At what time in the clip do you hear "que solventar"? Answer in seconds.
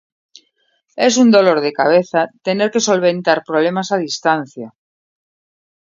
2.71-3.43